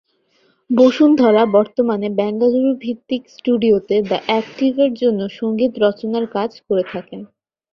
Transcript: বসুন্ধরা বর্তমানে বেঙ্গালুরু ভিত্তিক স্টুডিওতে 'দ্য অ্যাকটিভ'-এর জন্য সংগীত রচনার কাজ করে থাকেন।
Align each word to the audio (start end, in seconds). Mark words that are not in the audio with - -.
বসুন্ধরা 0.69 1.43
বর্তমানে 1.55 2.07
বেঙ্গালুরু 2.17 2.71
ভিত্তিক 2.81 3.21
স্টুডিওতে 3.29 3.95
'দ্য 4.01 4.17
অ্যাকটিভ'-এর 4.25 4.91
জন্য 4.93 5.21
সংগীত 5.39 5.73
রচনার 5.77 6.25
কাজ 6.27 6.51
করে 6.67 6.83
থাকেন। 6.93 7.21